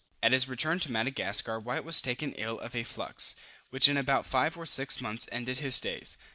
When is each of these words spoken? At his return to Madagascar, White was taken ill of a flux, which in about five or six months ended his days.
At 0.23 0.31
his 0.31 0.47
return 0.49 0.79
to 0.79 0.91
Madagascar, 0.91 1.59
White 1.59 1.83
was 1.83 2.01
taken 2.01 2.33
ill 2.33 2.57
of 2.61 2.75
a 2.75 2.83
flux, 2.83 3.35
which 3.69 3.87
in 3.87 3.97
about 3.97 4.25
five 4.25 4.57
or 4.57 4.65
six 4.65 4.99
months 4.99 5.29
ended 5.31 5.59
his 5.59 5.79
days. 5.79 6.17